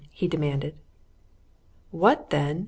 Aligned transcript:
he 0.09 0.27
demanded. 0.27 0.73
"What, 1.91 2.31
then?" 2.31 2.59